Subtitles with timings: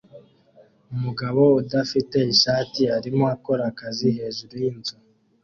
[0.95, 4.95] Umugabo udafite ishati arimo akora akazi hejuru yinzu